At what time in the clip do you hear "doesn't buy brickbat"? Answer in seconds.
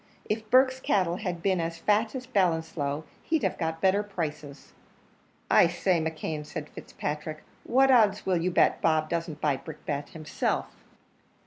9.11-10.09